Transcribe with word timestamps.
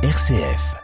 RCF. 0.00 0.76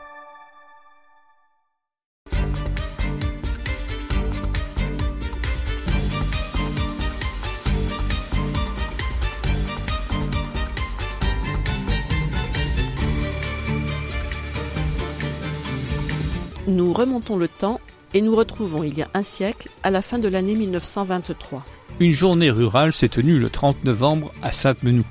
Nous 16.67 16.93
remontons 16.93 17.37
le 17.37 17.47
temps 17.47 17.81
et 18.15 18.21
nous 18.21 18.35
retrouvons 18.35 18.83
il 18.83 18.99
y 18.99 19.03
a 19.03 19.09
un 19.15 19.23
siècle, 19.23 19.69
à 19.85 19.91
la 19.91 20.03
fin 20.03 20.19
de 20.19 20.27
l'année 20.27 20.57
1923. 20.57 21.65
Une 22.01 22.11
journée 22.11 22.51
rurale 22.51 22.93
s'est 22.93 23.09
tenue 23.09 23.39
le 23.39 23.49
30 23.49 23.85
novembre 23.85 24.33
à 24.43 24.51
Sainte-Menou. 24.51 25.05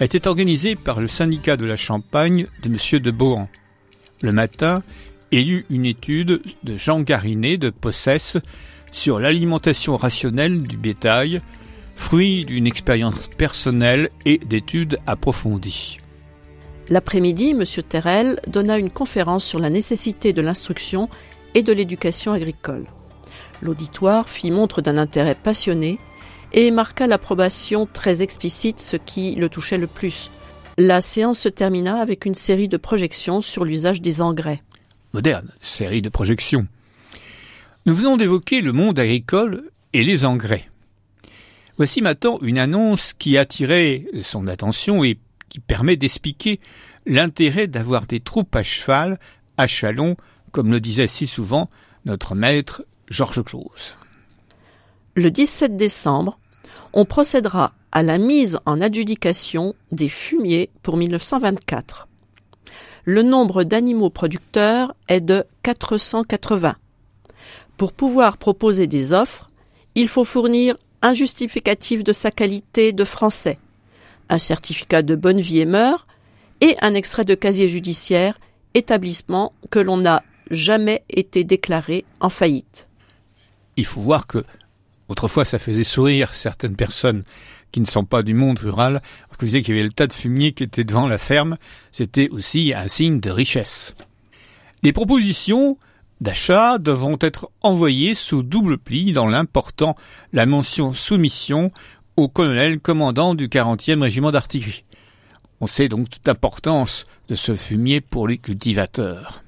Était 0.00 0.26
organisée 0.26 0.74
par 0.74 1.00
le 1.00 1.06
syndicat 1.06 1.56
de 1.56 1.64
la 1.64 1.76
Champagne 1.76 2.48
de 2.64 2.68
M. 2.68 3.00
de 3.00 3.10
Bohan. 3.12 3.48
Le 4.22 4.32
matin, 4.32 4.82
il 5.30 5.40
y 5.40 5.52
eut 5.52 5.66
une 5.70 5.86
étude 5.86 6.42
de 6.64 6.74
Jean 6.74 7.00
Garinet 7.00 7.58
de 7.58 7.70
Possesse 7.70 8.36
sur 8.90 9.20
l'alimentation 9.20 9.96
rationnelle 9.96 10.64
du 10.64 10.76
bétail, 10.76 11.40
fruit 11.94 12.44
d'une 12.44 12.66
expérience 12.66 13.28
personnelle 13.28 14.10
et 14.26 14.38
d'études 14.38 14.98
approfondies. 15.06 15.98
L'après-midi, 16.88 17.50
M. 17.50 17.64
Terrel 17.88 18.40
donna 18.48 18.78
une 18.78 18.90
conférence 18.90 19.44
sur 19.44 19.60
la 19.60 19.70
nécessité 19.70 20.32
de 20.32 20.42
l'instruction 20.42 21.08
et 21.54 21.62
de 21.62 21.72
l'éducation 21.72 22.32
agricole. 22.32 22.86
L'auditoire 23.62 24.28
fit 24.28 24.50
montre 24.50 24.82
d'un 24.82 24.98
intérêt 24.98 25.36
passionné 25.36 26.00
et 26.54 26.70
marqua 26.70 27.06
l'approbation 27.06 27.86
très 27.92 28.22
explicite, 28.22 28.80
ce 28.80 28.96
qui 28.96 29.34
le 29.34 29.48
touchait 29.48 29.76
le 29.76 29.88
plus. 29.88 30.30
La 30.78 31.00
séance 31.00 31.40
se 31.40 31.48
termina 31.48 32.00
avec 32.00 32.24
une 32.24 32.34
série 32.34 32.68
de 32.68 32.76
projections 32.76 33.42
sur 33.42 33.64
l'usage 33.64 34.00
des 34.00 34.22
engrais. 34.22 34.62
Moderne 35.12 35.52
série 35.60 36.00
de 36.00 36.08
projections. 36.08 36.66
Nous 37.86 37.94
venons 37.94 38.16
d'évoquer 38.16 38.60
le 38.60 38.72
monde 38.72 38.98
agricole 38.98 39.70
et 39.92 40.04
les 40.04 40.24
engrais. 40.24 40.68
Voici 41.76 42.02
maintenant 42.02 42.38
une 42.40 42.58
annonce 42.58 43.12
qui 43.12 43.36
attirait 43.36 44.06
son 44.22 44.46
attention 44.46 45.02
et 45.02 45.18
qui 45.48 45.58
permet 45.58 45.96
d'expliquer 45.96 46.60
l'intérêt 47.04 47.66
d'avoir 47.66 48.06
des 48.06 48.20
troupes 48.20 48.54
à 48.54 48.62
cheval, 48.62 49.18
à 49.56 49.66
chalon, 49.66 50.16
comme 50.52 50.70
le 50.70 50.80
disait 50.80 51.08
si 51.08 51.26
souvent 51.26 51.68
notre 52.04 52.36
maître 52.36 52.84
Georges 53.08 53.42
Clause. 53.42 53.96
Le 55.16 55.30
17 55.30 55.76
décembre, 55.76 56.38
on 56.94 57.04
procédera 57.04 57.72
à 57.90 58.02
la 58.02 58.18
mise 58.18 58.58
en 58.66 58.80
adjudication 58.80 59.74
des 59.90 60.08
fumiers 60.08 60.70
pour 60.82 60.96
1924. 60.96 62.08
Le 63.04 63.22
nombre 63.22 63.64
d'animaux 63.64 64.10
producteurs 64.10 64.94
est 65.08 65.20
de 65.20 65.44
480. 65.62 66.76
Pour 67.76 67.92
pouvoir 67.92 68.38
proposer 68.38 68.86
des 68.86 69.12
offres, 69.12 69.50
il 69.96 70.08
faut 70.08 70.24
fournir 70.24 70.76
un 71.02 71.12
justificatif 71.12 72.04
de 72.04 72.12
sa 72.12 72.30
qualité 72.30 72.92
de 72.92 73.04
français, 73.04 73.58
un 74.28 74.38
certificat 74.38 75.02
de 75.02 75.16
bonne 75.16 75.40
vie 75.40 75.60
et 75.60 75.66
mœurs 75.66 76.06
et 76.60 76.76
un 76.80 76.94
extrait 76.94 77.24
de 77.24 77.34
casier 77.34 77.68
judiciaire, 77.68 78.38
établissement 78.74 79.52
que 79.70 79.80
l'on 79.80 79.96
n'a 79.96 80.22
jamais 80.50 81.02
été 81.10 81.42
déclaré 81.42 82.04
en 82.20 82.30
faillite. 82.30 82.88
Il 83.76 83.84
faut 83.84 84.00
voir 84.00 84.28
que 84.28 84.38
autrefois 85.08 85.44
ça 85.44 85.58
faisait 85.58 85.84
sourire 85.84 86.34
certaines 86.34 86.76
personnes 86.76 87.24
qui 87.72 87.80
ne 87.80 87.86
sont 87.86 88.04
pas 88.04 88.22
du 88.22 88.34
monde 88.34 88.58
rural, 88.60 89.02
parce 89.28 89.36
que 89.36 89.46
vous 89.46 89.52
qu'il 89.52 89.74
y 89.74 89.78
avait 89.78 89.82
le 89.82 89.92
tas 89.92 90.06
de 90.06 90.12
fumier 90.12 90.52
qui 90.52 90.62
était 90.62 90.84
devant 90.84 91.08
la 91.08 91.18
ferme, 91.18 91.56
c'était 91.90 92.28
aussi 92.30 92.72
un 92.72 92.86
signe 92.86 93.18
de 93.18 93.30
richesse. 93.30 93.94
Les 94.84 94.92
propositions 94.92 95.76
d'achat 96.20 96.78
devront 96.78 97.18
être 97.20 97.50
envoyées 97.62 98.14
sous 98.14 98.42
double 98.42 98.78
pli 98.78 99.12
dans 99.12 99.26
l'important 99.26 99.96
la 100.32 100.46
mention 100.46 100.92
soumission 100.92 101.72
au 102.16 102.28
colonel 102.28 102.78
commandant 102.78 103.34
du 103.34 103.48
40e 103.48 104.02
régiment 104.02 104.30
d'artillerie. 104.30 104.84
On 105.60 105.66
sait 105.66 105.88
donc 105.88 106.10
toute 106.10 106.26
l'importance 106.26 107.06
de 107.28 107.34
ce 107.34 107.56
fumier 107.56 108.00
pour 108.00 108.28
les 108.28 108.38
cultivateurs. 108.38 109.42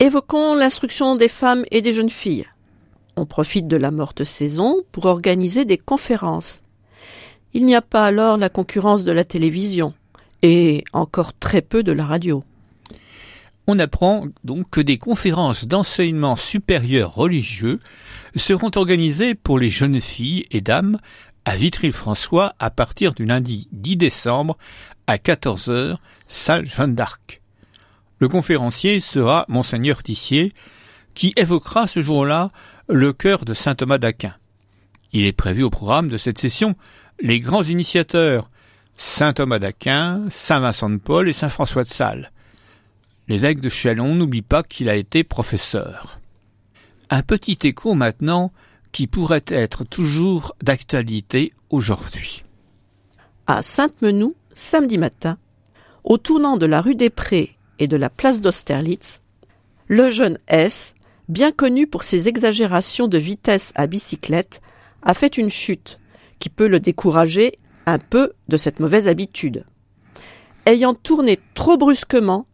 Évoquons 0.00 0.54
l'instruction 0.54 1.16
des 1.16 1.28
femmes 1.28 1.64
et 1.70 1.82
des 1.82 1.92
jeunes 1.92 2.10
filles. 2.10 2.46
On 3.16 3.26
profite 3.26 3.68
de 3.68 3.76
la 3.76 3.90
morte 3.90 4.24
saison 4.24 4.76
pour 4.90 5.06
organiser 5.06 5.64
des 5.64 5.78
conférences. 5.78 6.62
Il 7.54 7.66
n'y 7.66 7.74
a 7.74 7.82
pas 7.82 8.04
alors 8.06 8.36
la 8.36 8.48
concurrence 8.48 9.04
de 9.04 9.12
la 9.12 9.24
télévision, 9.24 9.92
et 10.42 10.84
encore 10.92 11.32
très 11.34 11.62
peu 11.62 11.82
de 11.82 11.92
la 11.92 12.06
radio. 12.06 12.42
On 13.66 13.78
apprend 13.78 14.26
donc 14.42 14.70
que 14.70 14.80
des 14.80 14.98
conférences 14.98 15.66
d'enseignement 15.66 16.34
supérieur 16.34 17.14
religieux 17.14 17.78
seront 18.34 18.70
organisées 18.74 19.34
pour 19.34 19.58
les 19.58 19.70
jeunes 19.70 20.00
filles 20.00 20.46
et 20.50 20.60
dames 20.60 20.98
à 21.44 21.54
Vitry-François 21.54 22.54
à 22.58 22.70
partir 22.70 23.14
du 23.14 23.24
lundi 23.24 23.68
10 23.72 23.96
décembre 23.96 24.56
à 25.06 25.16
14h, 25.16 25.96
salle 26.26 26.66
Jeanne 26.66 26.94
d'Arc. 26.94 27.40
Le 28.18 28.28
conférencier 28.28 29.00
sera 29.00 29.44
Monseigneur 29.48 30.02
Tissier, 30.02 30.52
qui 31.14 31.32
évoquera 31.36 31.86
ce 31.86 32.00
jour-là 32.00 32.50
le 32.88 33.12
cœur 33.12 33.44
de 33.44 33.54
saint 33.54 33.74
Thomas 33.74 33.98
d'Aquin. 33.98 34.34
Il 35.12 35.26
est 35.26 35.32
prévu 35.32 35.62
au 35.62 35.70
programme 35.70 36.08
de 36.08 36.16
cette 36.16 36.38
session 36.38 36.74
les 37.20 37.40
grands 37.40 37.62
initiateurs 37.62 38.50
saint 38.96 39.32
Thomas 39.32 39.58
d'Aquin, 39.58 40.22
saint 40.30 40.60
Vincent 40.60 40.90
de 40.90 40.96
Paul 40.96 41.28
et 41.28 41.32
saint 41.32 41.48
François 41.48 41.84
de 41.84 41.88
Sales. 41.88 42.30
L'évêque 43.28 43.60
de 43.60 43.68
Chalon 43.68 44.14
n'oublie 44.14 44.42
pas 44.42 44.62
qu'il 44.62 44.88
a 44.88 44.96
été 44.96 45.24
professeur. 45.24 46.20
Un 47.10 47.22
petit 47.22 47.58
écho 47.64 47.94
maintenant 47.94 48.52
qui 48.90 49.06
pourrait 49.06 49.44
être 49.48 49.84
toujours 49.84 50.54
d'actualité 50.62 51.52
aujourd'hui. 51.70 52.44
À 53.46 53.62
Sainte-Menou, 53.62 54.34
samedi 54.54 54.98
matin, 54.98 55.38
au 56.04 56.18
tournant 56.18 56.56
de 56.56 56.66
la 56.66 56.80
rue 56.80 56.94
des 56.94 57.10
Prés 57.10 57.56
et 57.78 57.86
de 57.86 57.96
la 57.96 58.10
place 58.10 58.40
d'Austerlitz, 58.40 59.22
le 59.88 60.10
jeune 60.10 60.38
S, 60.48 60.94
bien 61.28 61.52
connu 61.52 61.86
pour 61.86 62.02
ses 62.02 62.28
exagérations 62.28 63.08
de 63.08 63.18
vitesse 63.18 63.72
à 63.74 63.86
bicyclette, 63.86 64.60
a 65.02 65.14
fait 65.14 65.38
une 65.38 65.50
chute 65.50 65.98
qui 66.38 66.48
peut 66.48 66.68
le 66.68 66.80
décourager 66.80 67.52
un 67.86 67.98
peu 67.98 68.32
de 68.48 68.56
cette 68.56 68.80
mauvaise 68.80 69.08
habitude. 69.08 69.64
Ayant 70.66 70.94
tourné 70.94 71.40
trop 71.54 71.76
brusquement, 71.76 72.46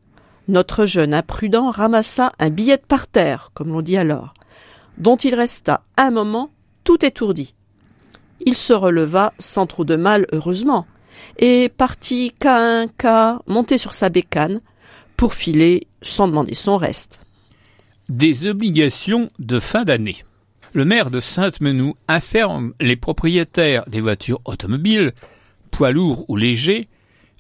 notre 0.49 0.87
jeune 0.87 1.13
imprudent 1.13 1.71
ramassa 1.71 2.33
un 2.39 2.49
billet 2.51 2.79
par 2.79 3.07
terre, 3.07 3.51
comme 3.55 3.69
l'on 3.69 3.83
dit 3.83 3.99
alors, 3.99 4.33
dont 4.97 5.17
il 5.17 5.35
resta 5.35 5.83
un 5.97 6.11
moment 6.11 6.51
tout 6.85 7.05
étourdi. 7.05 7.55
Il 8.41 8.55
se 8.55 8.73
releva 8.73 9.35
sans 9.39 9.67
trop 9.67 9.85
de 9.85 9.97
mal, 9.97 10.27
heureusement, 10.33 10.87
et 11.39 11.69
partit 11.69 12.33
qu'à 12.39 12.57
un 12.57 12.89
cas 12.89 13.41
monter 13.47 13.79
sur 13.79 13.95
sa 13.95 14.09
bécane 14.09 14.61
pour 15.17 15.35
filer 15.35 15.87
sans 16.01 16.29
demander 16.29 16.55
son 16.55 16.77
reste. 16.77 17.21
Des 18.09 18.47
obligations 18.47 19.31
de 19.39 19.61
fin 19.61 19.85
d'année. 19.85 20.17
Le 20.73 20.87
maire 20.87 21.11
de 21.11 21.21
Sainte-Menou 21.21 21.95
informe 22.09 22.73
les 22.81 22.97
propriétaires 22.97 23.85
des 23.87 24.01
voitures 24.01 24.41
automobiles, 24.47 25.13
poids 25.71 25.93
lourds 25.93 26.25
ou 26.29 26.37
légers, 26.37 26.89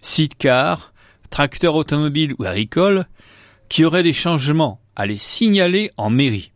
sidecars, 0.02 0.92
tracteurs 1.30 1.74
automobiles 1.74 2.34
ou 2.38 2.44
agricoles, 2.44 3.06
qui 3.70 3.86
auraient 3.86 4.02
des 4.02 4.12
changements 4.12 4.78
à 4.94 5.06
les 5.06 5.16
signaler 5.16 5.90
en 5.96 6.10
mairie. 6.10 6.52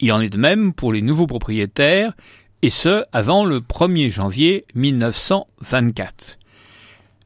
Il 0.00 0.12
en 0.12 0.22
est 0.22 0.30
de 0.30 0.38
même 0.38 0.72
pour 0.72 0.94
les 0.94 1.02
nouveaux 1.02 1.26
propriétaires, 1.26 2.14
et 2.62 2.70
ce 2.70 3.04
avant 3.12 3.44
le 3.44 3.60
1er 3.60 4.08
janvier 4.08 4.64
1924. 4.74 6.38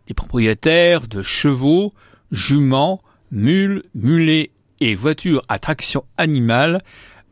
Les 0.08 0.14
propriétaires 0.14 1.06
de 1.06 1.22
chevaux, 1.22 1.94
juments, 2.32 3.00
mules, 3.30 3.84
mulets 3.94 4.50
et 4.80 4.94
voitures 4.94 5.42
à 5.48 5.58
traction 5.58 6.04
animale 6.16 6.82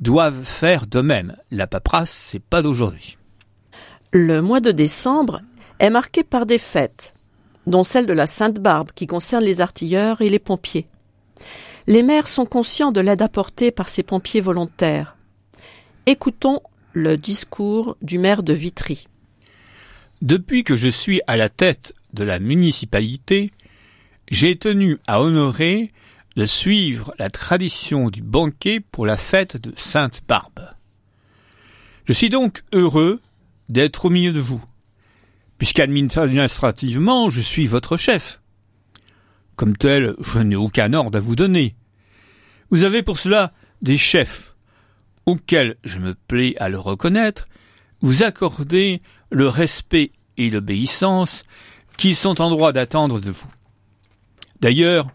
doivent 0.00 0.44
faire 0.44 0.86
de 0.86 1.00
même. 1.00 1.36
La 1.50 1.66
paperasse, 1.66 2.10
c'est 2.10 2.42
pas 2.42 2.62
d'aujourd'hui. 2.62 3.16
Le 4.12 4.40
mois 4.40 4.60
de 4.60 4.70
décembre 4.70 5.40
est 5.80 5.90
marqué 5.90 6.24
par 6.24 6.46
des 6.46 6.58
fêtes, 6.58 7.14
dont 7.66 7.84
celle 7.84 8.06
de 8.06 8.12
la 8.12 8.26
Sainte-Barbe 8.26 8.90
qui 8.94 9.06
concerne 9.06 9.44
les 9.44 9.60
artilleurs 9.60 10.20
et 10.20 10.30
les 10.30 10.38
pompiers. 10.38 10.86
Les 11.86 12.02
maires 12.02 12.28
sont 12.28 12.46
conscients 12.46 12.92
de 12.92 13.00
l'aide 13.00 13.22
apportée 13.22 13.70
par 13.70 13.88
ces 13.88 14.02
pompiers 14.02 14.40
volontaires. 14.40 15.16
Écoutons 16.06 16.60
le 16.92 17.16
discours 17.16 17.96
du 18.02 18.18
maire 18.18 18.42
de 18.42 18.52
Vitry. 18.52 19.06
Depuis 20.20 20.64
que 20.64 20.74
je 20.74 20.88
suis 20.88 21.20
à 21.26 21.36
la 21.36 21.48
tête 21.48 21.94
de 22.12 22.24
la 22.24 22.38
municipalité, 22.38 23.52
j'ai 24.30 24.56
tenu 24.56 24.98
à 25.06 25.22
honorer 25.22 25.92
de 26.38 26.46
suivre 26.46 27.12
la 27.18 27.30
tradition 27.30 28.10
du 28.10 28.22
banquet 28.22 28.78
pour 28.78 29.06
la 29.06 29.16
fête 29.16 29.56
de 29.56 29.72
Sainte-Barbe. 29.74 30.70
Je 32.04 32.12
suis 32.12 32.28
donc 32.28 32.62
heureux 32.72 33.20
d'être 33.68 34.04
au 34.04 34.10
milieu 34.10 34.32
de 34.32 34.38
vous, 34.38 34.62
puisqu'administrativement 35.58 37.28
je 37.28 37.40
suis 37.40 37.66
votre 37.66 37.96
chef. 37.96 38.40
Comme 39.56 39.76
tel, 39.76 40.14
je 40.20 40.38
n'ai 40.38 40.54
aucun 40.54 40.92
ordre 40.92 41.18
à 41.18 41.20
vous 41.20 41.34
donner. 41.34 41.74
Vous 42.70 42.84
avez 42.84 43.02
pour 43.02 43.18
cela 43.18 43.52
des 43.82 43.96
chefs, 43.96 44.54
auxquels 45.26 45.76
je 45.82 45.98
me 45.98 46.14
plais 46.14 46.56
à 46.58 46.68
le 46.68 46.78
reconnaître, 46.78 47.46
vous 48.00 48.22
accordez 48.22 49.02
le 49.32 49.48
respect 49.48 50.12
et 50.36 50.50
l'obéissance 50.50 51.42
qui 51.96 52.14
sont 52.14 52.40
en 52.40 52.50
droit 52.50 52.70
d'attendre 52.70 53.18
de 53.18 53.32
vous. 53.32 53.50
D'ailleurs, 54.60 55.08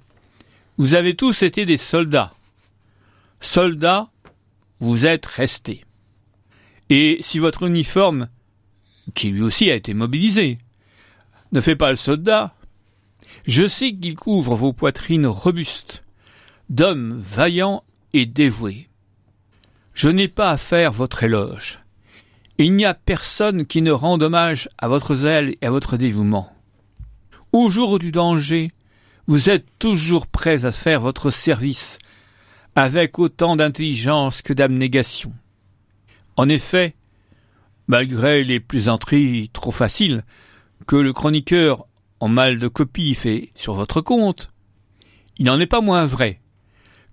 vous 0.77 0.95
avez 0.95 1.15
tous 1.15 1.43
été 1.43 1.65
des 1.65 1.77
soldats. 1.77 2.33
Soldats, 3.41 4.09
vous 4.79 5.05
êtes 5.05 5.25
restés. 5.25 5.83
Et 6.89 7.17
si 7.21 7.39
votre 7.39 7.63
uniforme, 7.63 8.27
qui 9.13 9.29
lui 9.29 9.41
aussi 9.41 9.69
a 9.69 9.75
été 9.75 9.93
mobilisé, 9.93 10.57
ne 11.51 11.61
fait 11.61 11.75
pas 11.75 11.89
le 11.89 11.95
soldat, 11.95 12.55
je 13.45 13.67
sais 13.67 13.93
qu'il 13.93 14.15
couvre 14.15 14.55
vos 14.55 14.73
poitrines 14.73 15.27
robustes, 15.27 16.03
d'hommes 16.69 17.13
vaillants 17.17 17.83
et 18.13 18.25
dévoués. 18.25 18.89
Je 19.93 20.09
n'ai 20.09 20.27
pas 20.27 20.51
à 20.51 20.57
faire 20.57 20.91
votre 20.91 21.23
éloge. 21.23 21.79
Il 22.57 22.75
n'y 22.75 22.85
a 22.85 22.93
personne 22.93 23.65
qui 23.65 23.81
ne 23.81 23.91
rende 23.91 24.23
hommage 24.23 24.69
à 24.77 24.87
votre 24.87 25.15
zèle 25.15 25.55
et 25.61 25.65
à 25.65 25.71
votre 25.71 25.97
dévouement. 25.97 26.51
Au 27.51 27.69
jour 27.69 27.99
du 27.99 28.11
danger, 28.11 28.71
vous 29.27 29.49
êtes 29.49 29.65
toujours 29.79 30.27
prêts 30.27 30.65
à 30.65 30.71
faire 30.71 30.99
votre 30.99 31.29
service, 31.29 31.97
avec 32.75 33.19
autant 33.19 33.55
d'intelligence 33.55 34.41
que 34.41 34.53
d'abnégation. 34.53 35.33
En 36.35 36.49
effet, 36.49 36.95
malgré 37.87 38.43
les 38.43 38.59
plaisanteries 38.59 39.49
trop 39.53 39.71
faciles 39.71 40.23
que 40.87 40.95
le 40.95 41.13
chroniqueur 41.13 41.85
en 42.19 42.27
mal 42.27 42.59
de 42.59 42.67
copie 42.67 43.13
fait 43.13 43.51
sur 43.55 43.73
votre 43.73 44.01
compte, 44.01 44.51
il 45.37 45.45
n'en 45.45 45.59
est 45.59 45.67
pas 45.67 45.81
moins 45.81 46.05
vrai 46.05 46.39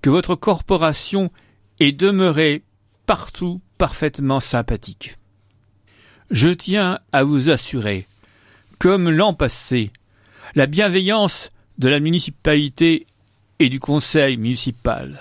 que 0.02 0.10
votre 0.10 0.34
corporation 0.34 1.30
est 1.78 1.92
demeurée 1.92 2.64
partout 3.06 3.60
parfaitement 3.78 4.40
sympathique. 4.40 5.16
Je 6.30 6.48
tiens 6.48 6.98
à 7.12 7.24
vous 7.24 7.50
assurer, 7.50 8.06
comme 8.78 9.10
l'an 9.10 9.34
passé, 9.34 9.90
la 10.54 10.66
bienveillance 10.66 11.50
de 11.80 11.88
la 11.88 11.98
municipalité 11.98 13.06
et 13.58 13.70
du 13.70 13.80
conseil 13.80 14.36
municipal. 14.36 15.18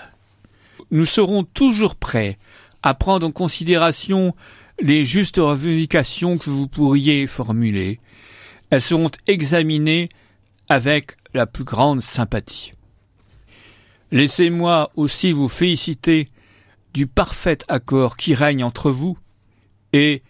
Nous 0.90 1.06
serons 1.06 1.42
toujours 1.42 1.96
prêts 1.96 2.36
à 2.82 2.92
prendre 2.92 3.26
en 3.26 3.32
considération 3.32 4.34
les 4.78 5.04
justes 5.04 5.38
revendications 5.38 6.36
que 6.36 6.50
vous 6.50 6.68
pourriez 6.68 7.26
formuler. 7.26 7.98
Elles 8.68 8.82
seront 8.82 9.10
examinées 9.26 10.10
avec 10.68 11.16
la 11.32 11.46
plus 11.46 11.64
grande 11.64 12.02
sympathie. 12.02 12.72
Laissez-moi 14.12 14.90
aussi 14.96 15.32
vous 15.32 15.48
féliciter 15.48 16.28
du 16.92 17.06
parfait 17.06 17.58
accord 17.68 18.18
qui 18.18 18.34
règne 18.34 18.64
entre 18.64 18.90
vous, 18.90 19.16
et 19.94 20.22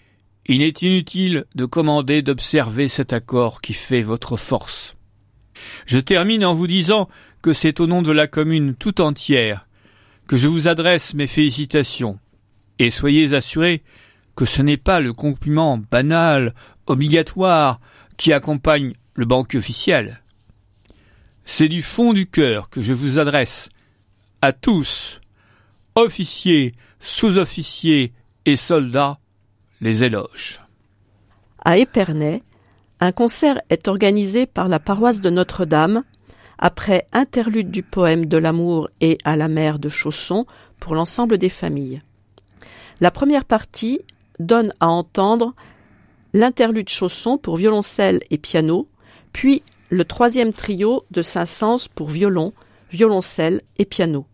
il 0.46 0.62
est 0.62 0.82
inutile 0.82 1.44
de 1.56 1.64
commander 1.64 2.22
d'observer 2.22 2.86
cet 2.86 3.12
accord 3.12 3.60
qui 3.60 3.72
fait 3.72 4.02
votre 4.02 4.36
force. 4.36 4.96
Je 5.86 5.98
termine 5.98 6.44
en 6.44 6.54
vous 6.54 6.66
disant 6.66 7.08
que 7.42 7.52
c'est 7.52 7.80
au 7.80 7.86
nom 7.86 8.02
de 8.02 8.12
la 8.12 8.26
commune 8.26 8.74
tout 8.74 9.00
entière 9.00 9.66
que 10.26 10.36
je 10.36 10.46
vous 10.46 10.68
adresse 10.68 11.14
mes 11.14 11.26
félicitations, 11.26 12.20
et 12.78 12.90
soyez 12.90 13.34
assurés 13.34 13.82
que 14.36 14.44
ce 14.44 14.62
n'est 14.62 14.76
pas 14.76 15.00
le 15.00 15.12
compliment 15.12 15.76
banal, 15.76 16.54
obligatoire, 16.86 17.80
qui 18.16 18.32
accompagne 18.32 18.92
le 19.14 19.24
banquet 19.24 19.58
officiel. 19.58 20.22
C'est 21.44 21.68
du 21.68 21.82
fond 21.82 22.12
du 22.12 22.26
cœur 22.26 22.70
que 22.70 22.80
je 22.80 22.92
vous 22.92 23.18
adresse 23.18 23.70
à 24.40 24.52
tous, 24.52 25.20
officiers, 25.94 26.74
sous-officiers 27.00 28.12
et 28.46 28.56
soldats, 28.56 29.18
les 29.80 30.04
éloges. 30.04 30.60
À 31.64 31.76
un 33.00 33.12
concert 33.12 33.60
est 33.70 33.88
organisé 33.88 34.46
par 34.46 34.68
la 34.68 34.78
paroisse 34.78 35.20
de 35.20 35.30
Notre-Dame 35.30 36.04
après 36.58 37.06
interlude 37.12 37.70
du 37.70 37.82
poème 37.82 38.26
de 38.26 38.36
l'amour 38.36 38.90
et 39.00 39.16
à 39.24 39.36
la 39.36 39.48
mer 39.48 39.78
de 39.78 39.88
Chausson 39.88 40.46
pour 40.78 40.94
l'ensemble 40.94 41.38
des 41.38 41.48
familles. 41.48 42.02
La 43.00 43.10
première 43.10 43.46
partie 43.46 44.00
donne 44.38 44.74
à 44.80 44.88
entendre 44.88 45.54
l'interlude 46.34 46.88
Chausson 46.88 47.38
pour 47.38 47.56
violoncelle 47.56 48.20
et 48.30 48.36
piano, 48.36 48.88
puis 49.32 49.62
le 49.88 50.04
troisième 50.04 50.52
trio 50.52 51.04
de 51.10 51.22
Saint-Saëns 51.22 51.88
pour 51.94 52.10
violon, 52.10 52.52
violoncelle 52.92 53.62
et 53.78 53.86
piano. 53.86 54.26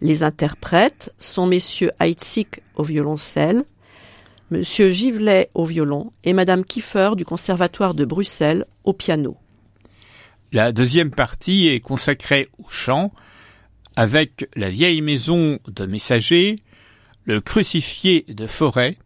Les 0.00 0.22
interprètes 0.22 1.12
sont 1.18 1.46
messieurs 1.46 1.92
Heitzig 2.00 2.62
au 2.74 2.82
violoncelle, 2.82 3.64
Monsieur 4.52 4.92
Givelet 4.92 5.50
au 5.54 5.64
violon 5.64 6.12
et 6.22 6.32
Madame 6.32 6.64
Kiefer 6.64 7.10
du 7.16 7.24
Conservatoire 7.24 7.94
de 7.94 8.04
Bruxelles 8.04 8.64
au 8.84 8.92
piano. 8.92 9.36
La 10.52 10.70
deuxième 10.70 11.10
partie 11.10 11.66
est 11.66 11.80
consacrée 11.80 12.48
au 12.58 12.68
chant, 12.68 13.12
avec 13.96 14.48
la 14.54 14.70
vieille 14.70 15.00
maison 15.00 15.58
de 15.66 15.86
messagers, 15.86 16.56
le 17.24 17.40
crucifié 17.40 18.24
de 18.28 18.46
forêt, 18.46 18.98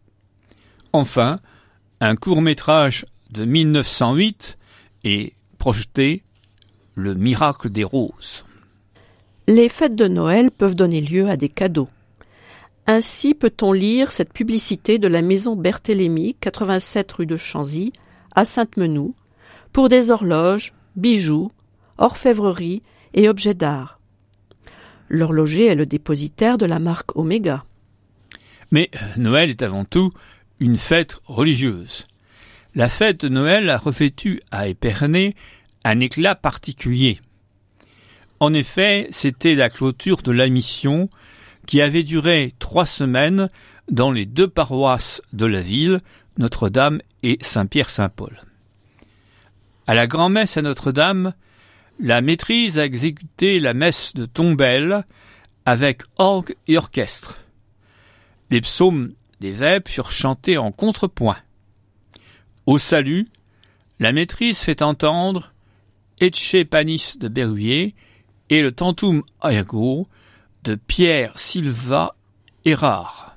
enfin 0.93 1.39
un 2.01 2.15
court 2.15 2.43
métrage 2.43 3.05
de 3.31 3.43
1908 3.43 4.59
et 5.05 5.33
projeté 5.57 6.23
Le 6.93 7.15
miracle 7.15 7.71
des 7.71 7.83
roses. 7.83 8.45
Les 9.47 9.69
fêtes 9.69 9.95
de 9.95 10.07
Noël 10.07 10.51
peuvent 10.51 10.75
donner 10.75 11.01
lieu 11.01 11.29
à 11.29 11.37
des 11.37 11.49
cadeaux. 11.49 11.89
Ainsi 12.93 13.35
peut-on 13.35 13.71
lire 13.71 14.11
cette 14.11 14.33
publicité 14.33 14.99
de 14.99 15.07
la 15.07 15.21
maison 15.21 15.55
Berthélémy, 15.55 16.35
87 16.41 17.09
rue 17.13 17.25
de 17.25 17.37
Chanzy, 17.37 17.93
à 18.35 18.43
Sainte-Menou, 18.43 19.15
pour 19.71 19.87
des 19.87 20.11
horloges, 20.11 20.73
bijoux, 20.97 21.53
orfèvreries 21.97 22.83
et 23.13 23.29
objets 23.29 23.53
d'art. 23.53 24.01
L'horloger 25.07 25.67
est 25.67 25.75
le 25.75 25.85
dépositaire 25.85 26.57
de 26.57 26.65
la 26.65 26.79
marque 26.79 27.15
Omega. 27.15 27.63
Mais 28.71 28.91
Noël 29.15 29.49
est 29.49 29.63
avant 29.63 29.85
tout 29.85 30.11
une 30.59 30.75
fête 30.75 31.17
religieuse. 31.25 32.05
La 32.75 32.89
fête 32.89 33.21
de 33.21 33.29
Noël 33.29 33.69
a 33.69 33.77
revêtu 33.77 34.41
à 34.51 34.67
Épernay 34.67 35.33
un 35.85 36.01
éclat 36.01 36.35
particulier. 36.35 37.21
En 38.41 38.53
effet, 38.53 39.07
c'était 39.11 39.55
la 39.55 39.69
clôture 39.69 40.23
de 40.23 40.33
la 40.33 40.49
mission 40.49 41.09
qui 41.71 41.81
avait 41.81 42.03
duré 42.03 42.53
trois 42.59 42.85
semaines 42.85 43.49
dans 43.89 44.11
les 44.11 44.25
deux 44.25 44.49
paroisses 44.49 45.21
de 45.31 45.45
la 45.45 45.61
ville, 45.61 46.01
Notre-Dame 46.37 46.99
et 47.23 47.37
Saint-Pierre-Saint-Paul. 47.39 48.41
À 49.87 49.93
la 49.93 50.05
grand-messe 50.05 50.57
à 50.57 50.63
Notre-Dame, 50.63 51.33
la 51.97 52.19
maîtrise 52.19 52.77
a 52.77 52.83
exécuté 52.83 53.61
la 53.61 53.73
messe 53.73 54.13
de 54.15 54.25
Tombelle 54.25 55.05
avec 55.65 56.01
orgue 56.17 56.57
et 56.67 56.77
orchestre. 56.77 57.39
Les 58.49 58.59
psaumes 58.59 59.13
des 59.39 59.51
vêpres 59.51 59.89
furent 59.89 60.11
chantés 60.11 60.57
en 60.57 60.73
contrepoint. 60.73 61.37
Au 62.65 62.79
salut, 62.79 63.29
la 63.99 64.11
maîtrise 64.11 64.57
fait 64.57 64.81
entendre 64.81 65.53
Etche 66.19 66.65
Panis 66.65 67.13
de 67.17 67.29
Berruyer 67.29 67.95
et 68.49 68.61
le 68.61 68.73
Tantum 68.73 69.23
Aergo 69.41 70.09
de 70.63 70.75
Pierre 70.75 71.37
Silva 71.37 72.15
Erard. 72.65 73.35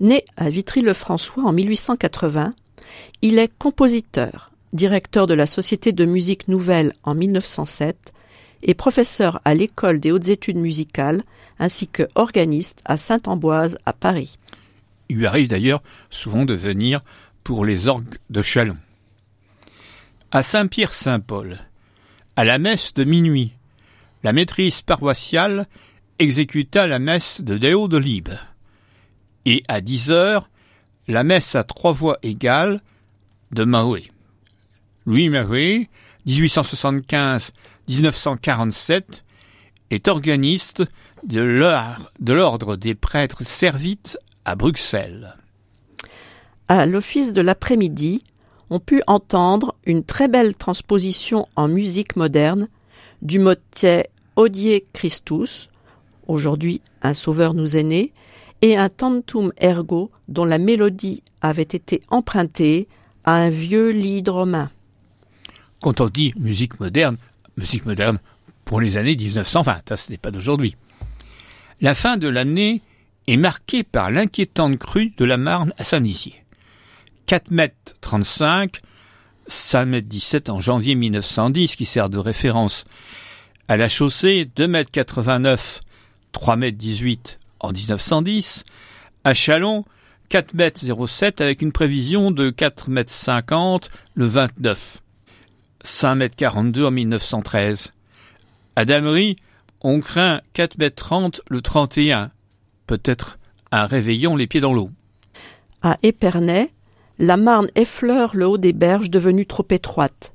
Né 0.00 0.24
à 0.36 0.50
Vitry-le-François 0.50 1.44
en 1.44 1.52
1880, 1.52 2.54
il 3.22 3.38
est 3.38 3.52
compositeur, 3.58 4.50
directeur 4.72 5.26
de 5.26 5.34
la 5.34 5.46
Société 5.46 5.92
de 5.92 6.04
musique 6.04 6.48
nouvelle 6.48 6.92
en 7.04 7.14
1907 7.14 8.12
et 8.62 8.74
professeur 8.74 9.40
à 9.44 9.54
l'École 9.54 10.00
des 10.00 10.10
hautes 10.10 10.28
études 10.28 10.58
musicales 10.58 11.22
ainsi 11.58 11.86
que 11.86 12.08
organiste 12.16 12.80
à 12.84 12.96
Saint-Amboise 12.96 13.78
à 13.86 13.92
Paris. 13.92 14.38
Il 15.08 15.18
lui 15.18 15.26
arrive 15.26 15.48
d'ailleurs 15.48 15.82
souvent 16.10 16.44
de 16.44 16.54
venir 16.54 17.00
pour 17.44 17.64
les 17.64 17.86
orgues 17.86 18.18
de 18.30 18.42
Chalon. 18.42 18.76
À 20.32 20.42
Saint-Pierre-Saint-Paul, 20.42 21.60
à 22.34 22.44
la 22.44 22.58
messe 22.58 22.94
de 22.94 23.04
minuit, 23.04 23.52
la 24.24 24.32
maîtrise 24.32 24.82
paroissiale 24.82 25.68
exécuta 26.18 26.86
la 26.86 26.98
messe 26.98 27.40
de 27.40 27.56
Déo 27.56 27.88
de 27.88 27.96
Libe. 27.96 28.34
Et 29.44 29.62
à 29.68 29.80
dix 29.80 30.10
heures, 30.10 30.50
la 31.08 31.24
messe 31.24 31.54
à 31.54 31.64
trois 31.64 31.92
voix 31.92 32.18
égales 32.22 32.82
de 33.52 33.64
Mahoué. 33.64 34.10
Louis 35.06 35.28
Mahoué, 35.28 35.88
1875-1947, 36.26 39.22
est 39.90 40.08
organiste 40.08 40.82
de 41.24 42.32
l'ordre 42.32 42.76
des 42.76 42.94
prêtres 42.94 43.44
servites 43.44 44.18
à 44.44 44.56
Bruxelles. 44.56 45.36
À 46.68 46.86
l'office 46.86 47.32
de 47.32 47.42
l'après-midi, 47.42 48.20
on 48.70 48.80
put 48.80 49.02
entendre 49.06 49.74
une 49.84 50.04
très 50.04 50.28
belle 50.28 50.54
transposition 50.54 51.46
en 51.56 51.68
musique 51.68 52.16
moderne 52.16 52.68
du 53.22 53.38
motet 53.38 54.08
Odie 54.36 54.82
Christus, 54.92 55.68
aujourd'hui 56.28 56.80
un 57.02 57.14
sauveur 57.14 57.54
nous 57.54 57.76
est 57.76 57.82
né, 57.82 58.12
et 58.62 58.76
un 58.76 58.88
tantum 58.88 59.52
ergo 59.60 60.10
dont 60.28 60.44
la 60.44 60.58
mélodie 60.58 61.22
avait 61.42 61.62
été 61.62 62.02
empruntée 62.08 62.88
à 63.24 63.34
un 63.34 63.50
vieux 63.50 63.90
lied 63.90 64.28
romain. 64.28 64.70
Quand 65.82 66.00
on 66.00 66.08
dit 66.08 66.32
musique 66.38 66.80
moderne, 66.80 67.18
musique 67.58 67.84
moderne 67.84 68.18
pour 68.64 68.80
les 68.80 68.96
années 68.96 69.16
1920, 69.16 69.96
ce 69.96 70.10
n'est 70.10 70.18
pas 70.18 70.30
d'aujourd'hui. 70.30 70.76
La 71.80 71.94
fin 71.94 72.16
de 72.16 72.28
l'année 72.28 72.80
est 73.26 73.36
marquée 73.36 73.82
par 73.82 74.10
l'inquiétante 74.10 74.78
crue 74.78 75.12
de 75.16 75.24
la 75.24 75.36
Marne 75.36 75.74
à 75.76 75.84
Saint-Nizier. 75.84 76.34
4 77.26 77.50
mètres 77.50 77.94
35, 78.00 78.80
5 79.46 79.86
mètres 79.86 80.08
17 80.08 80.50
en 80.50 80.60
janvier 80.60 80.94
1910 80.94 81.76
qui 81.76 81.84
sert 81.84 82.08
de 82.08 82.18
référence. 82.18 82.84
À 83.68 83.76
la 83.76 83.88
chaussée, 83.88 84.50
2 84.56 84.66
mètres 84.66 84.90
89, 84.90 85.80
3 86.34 86.56
mètres 86.56 86.76
18 86.76 87.38
en 87.60 87.72
1910. 87.72 88.64
À 89.24 89.32
Chalon, 89.32 89.84
4 90.28 90.52
mètres 90.52 90.80
07 91.06 91.40
avec 91.40 91.62
une 91.62 91.72
prévision 91.72 92.30
de 92.30 92.50
4 92.50 92.90
mètres 92.90 93.12
50 93.12 93.88
le 94.14 94.26
29. 94.26 95.00
5 95.82 96.14
mètres 96.16 96.36
42 96.36 96.84
en 96.84 96.90
1913. 96.90 97.92
À 98.76 98.84
Damery, 98.84 99.36
on 99.80 100.00
craint 100.00 100.42
4 100.52 100.76
mètres 100.78 100.96
30 100.96 101.40
le 101.48 101.62
31. 101.62 102.30
Peut-être 102.86 103.38
un 103.70 103.86
réveillon 103.86 104.36
les 104.36 104.46
pieds 104.46 104.60
dans 104.60 104.74
l'eau. 104.74 104.90
À 105.82 105.98
Épernay, 106.02 106.72
la 107.18 107.36
Marne 107.36 107.68
effleure 107.76 108.34
le 108.34 108.46
haut 108.46 108.58
des 108.58 108.72
berges 108.72 109.10
devenues 109.10 109.46
trop 109.46 109.66
étroites. 109.70 110.34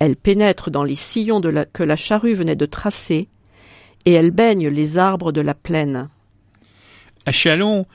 Elle 0.00 0.16
pénètre 0.16 0.70
dans 0.70 0.84
les 0.84 0.96
sillons 0.96 1.40
que 1.72 1.82
la 1.82 1.96
charrue 1.96 2.34
venait 2.34 2.56
de 2.56 2.66
tracer, 2.66 3.28
et 4.04 4.12
elle 4.12 4.30
baigne 4.30 4.68
les 4.68 4.98
arbres 4.98 5.32
de 5.32 5.40
la 5.40 5.54
plaine. 5.54 6.08
À 7.26 7.32
Chalon, 7.32 7.86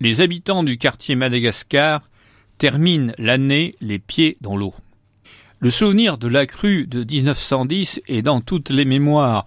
les 0.00 0.20
habitants 0.20 0.64
du 0.64 0.78
quartier 0.78 1.14
Madagascar 1.14 2.00
terminent 2.58 3.12
l'année 3.18 3.74
les 3.80 3.98
pieds 3.98 4.36
dans 4.40 4.56
l'eau. 4.56 4.74
Le 5.60 5.70
souvenir 5.70 6.16
de 6.16 6.28
la 6.28 6.46
crue 6.46 6.86
de 6.86 7.04
1910 7.04 8.00
est 8.08 8.22
dans 8.22 8.40
toutes 8.40 8.70
les 8.70 8.86
mémoires. 8.86 9.44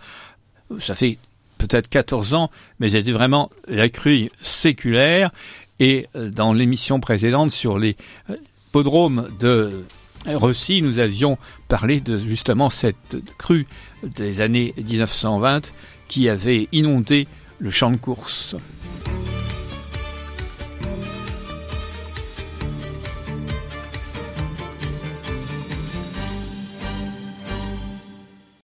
Ça 0.77 0.93
fait 0.93 1.17
peut-être 1.57 1.89
14 1.89 2.35
ans, 2.35 2.51
mais 2.79 2.89
c'était 2.89 3.11
vraiment 3.11 3.49
la 3.67 3.89
crue 3.89 4.29
séculaire 4.41 5.31
et 5.79 6.07
euh, 6.15 6.29
dans 6.29 6.53
l'émission 6.53 6.99
précédente 6.99 7.51
sur 7.51 7.79
les 7.79 7.97
euh, 8.29 8.35
podromes 8.71 9.29
de 9.39 9.83
Russie, 10.25 10.81
nous 10.81 10.99
avions 10.99 11.37
parlé 11.67 11.99
de 11.99 12.17
justement 12.17 12.69
cette 12.69 13.17
crue 13.37 13.67
des 14.03 14.41
années 14.41 14.73
1920 14.77 15.73
qui 16.13 16.29
avait 16.29 16.67
inondé 16.71 17.27
le 17.57 17.71
champ 17.71 17.89
de 17.89 17.97
course. 17.97 18.55